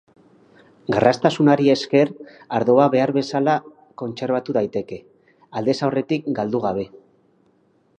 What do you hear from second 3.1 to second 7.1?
bezala kontserbatu daiteke, aldez aurretik galdu gabe.